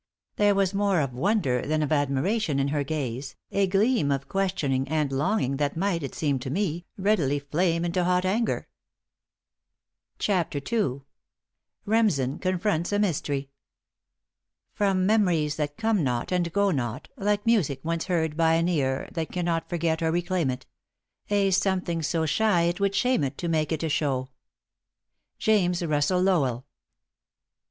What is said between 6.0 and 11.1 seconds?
it seemed to me, readily flame into hot anger. *CHAPTER II.*